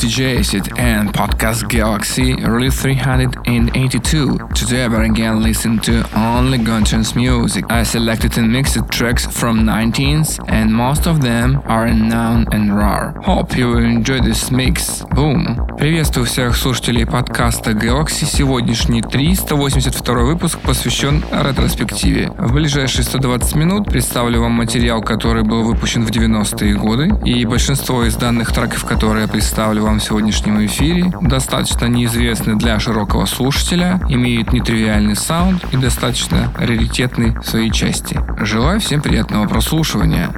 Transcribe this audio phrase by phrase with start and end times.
[0.00, 4.38] DJ Acid and Podcast Galaxy Release 382.
[4.54, 7.66] Today we're again listening to only Guntons music.
[7.68, 13.12] I selected and mixed tracks from 19s and most of them are unknown and rare.
[13.22, 15.04] Hope you will enjoy this mix.
[15.14, 15.69] Boom!
[15.80, 18.26] Приветствую всех слушателей подкаста Galaxy.
[18.26, 22.30] Сегодняшний 382 выпуск посвящен ретроспективе.
[22.36, 28.04] В ближайшие 120 минут представлю вам материал, который был выпущен в 90-е годы, и большинство
[28.04, 34.02] из данных треков, которые я представлю вам в сегодняшнем эфире, достаточно неизвестны для широкого слушателя,
[34.10, 38.20] имеют нетривиальный саунд и достаточно раритетный в своей части.
[38.36, 40.28] Желаю всем приятного прослушивания.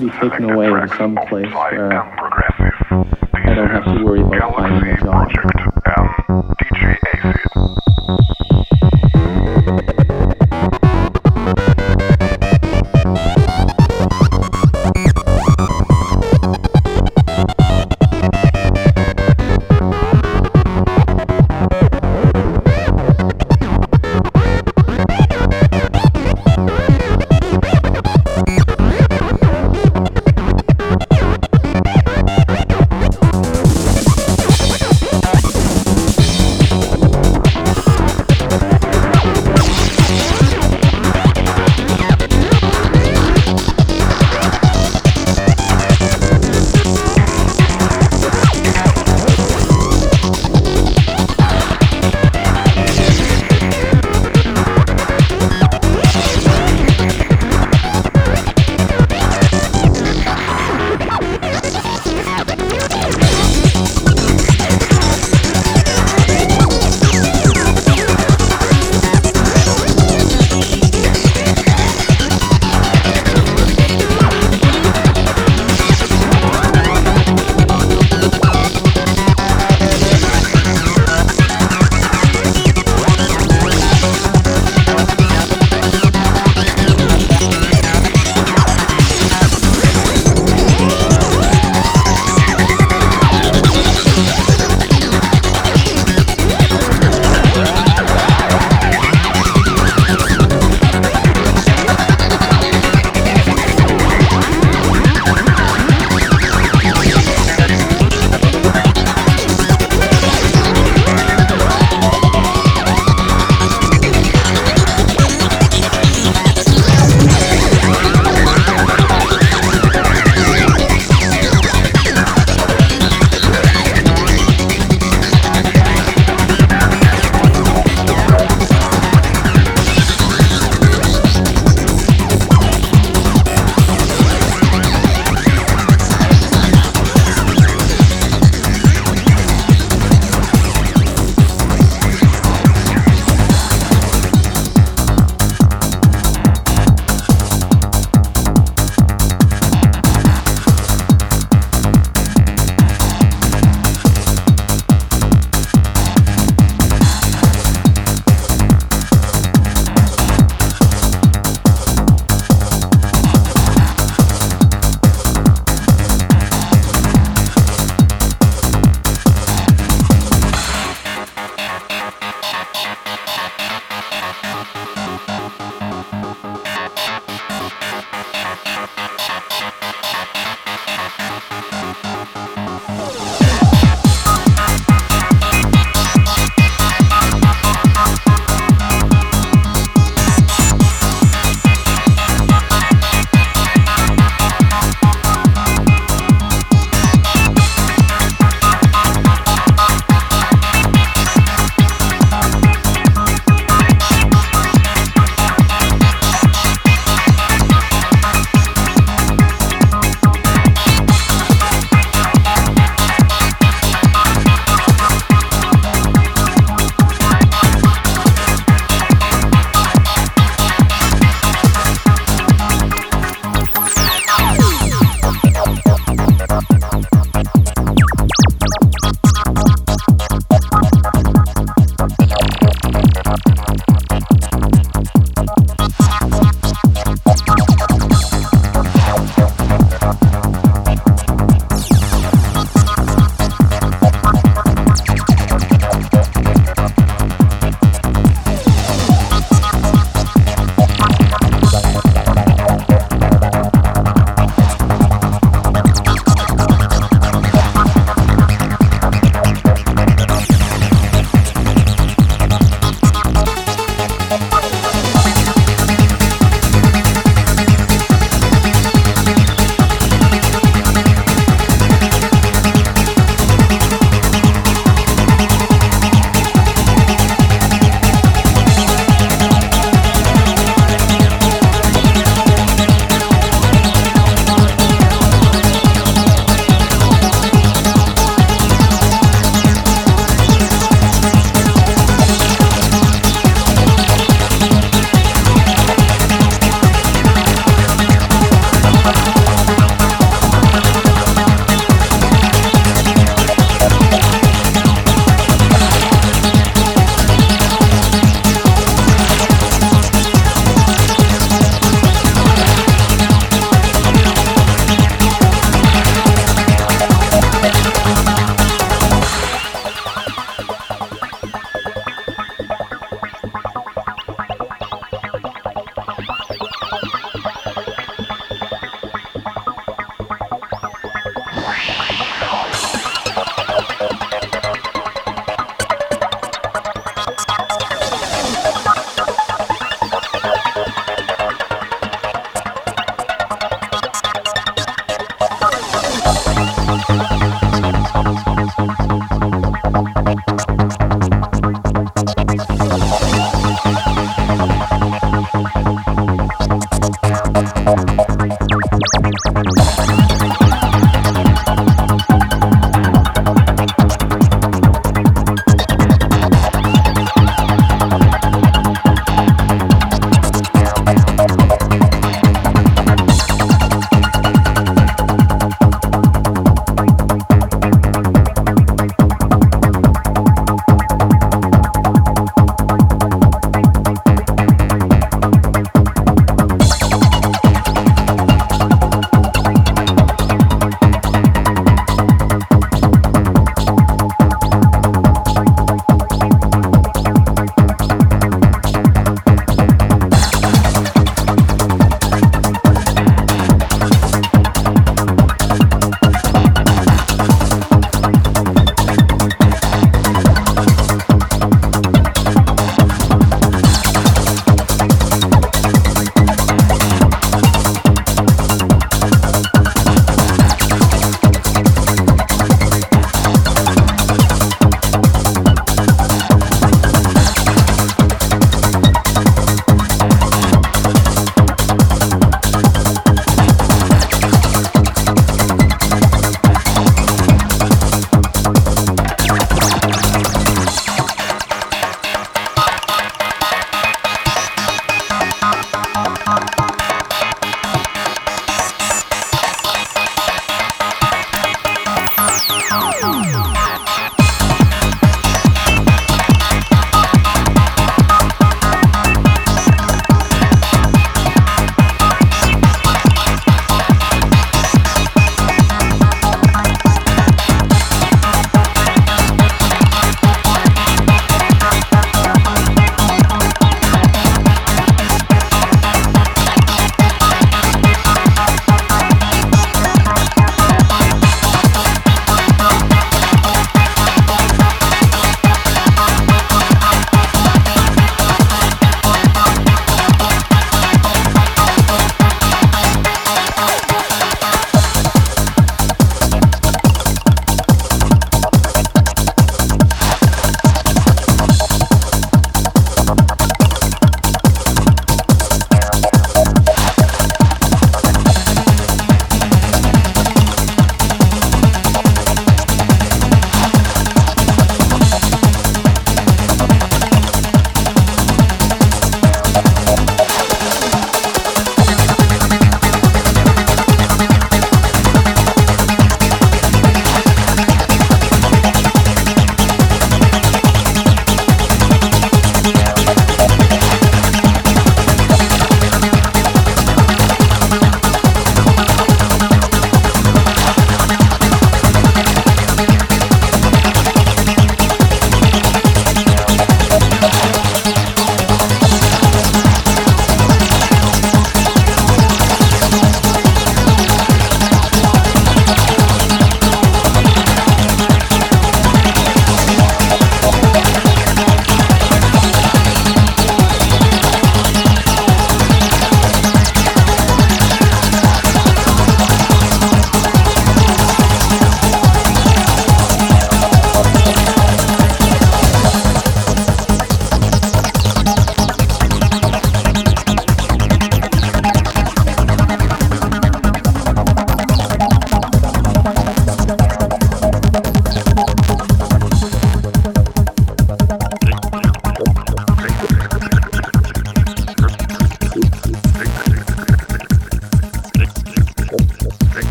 [0.00, 2.02] Just to be taken away to some place where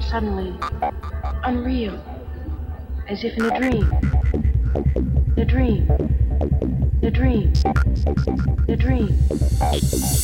[0.00, 0.58] suddenly
[1.44, 2.02] unreal,
[3.08, 3.88] as if in a dream.
[5.36, 5.86] The dream.
[7.00, 7.52] The dream.
[8.66, 10.17] The dream.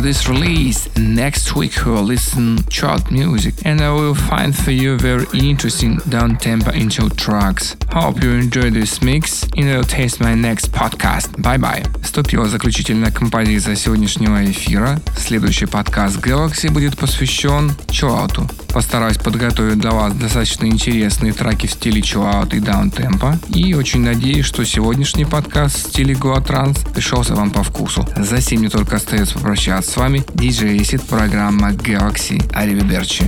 [0.00, 0.88] this release.
[0.96, 5.98] Next week we will listen chart music and I will find for you very interesting
[6.08, 7.76] down-tempo intro tracks.
[7.92, 11.30] Hope you enjoy this mix and will taste my next podcast.
[11.42, 11.84] Bye-bye.
[12.02, 14.98] Вступила заключительная композиция сегодняшнего эфира.
[15.14, 18.48] Следующий подкаст Galaxy будет посвящен чилауту.
[18.73, 23.37] Постараюсь подготовить для вас достаточно интересные треки в стиле чилаут и даунтемпа.
[23.49, 28.07] И очень надеюсь, что сегодняшний подкаст в стиле Goa Trans пришелся вам по вкусу.
[28.15, 30.19] За сим мне только остается попрощаться с вами.
[30.33, 32.41] DJ Acid, программа Galaxy.
[32.53, 33.25] Аривидерчи.